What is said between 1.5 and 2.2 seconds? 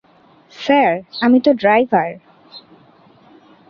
Driver.